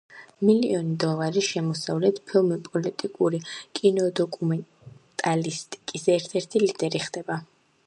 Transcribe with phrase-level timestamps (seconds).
[0.47, 3.41] მილიონი დოლარის შემოსავლით ფილმი პოლიტიკური
[3.81, 7.39] კინოდოკუმენტალისტიკის ერთ-ერთი ლიდერი ხდება.